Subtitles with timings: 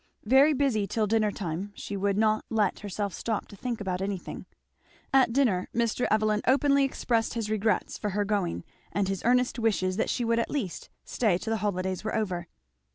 [0.25, 4.47] Very busy till dinner time; she would not let herself stop to think about anything.
[5.13, 6.07] At dinner Mr.
[6.09, 10.39] Evelyn openly expressed his regrets for her going and his earnest wishes that she would
[10.39, 12.47] at least stay till the holidays were over.